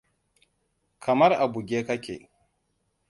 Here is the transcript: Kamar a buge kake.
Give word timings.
Kamar 0.99 1.31
a 1.33 1.45
buge 1.51 1.79
kake. 1.87 2.15